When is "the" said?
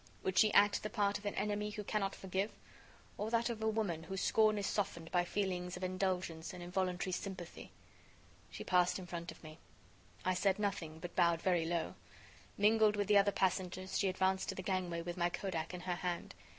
0.81-0.89, 13.09-13.17, 14.55-14.63